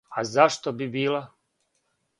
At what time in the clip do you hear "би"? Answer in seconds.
0.79-0.87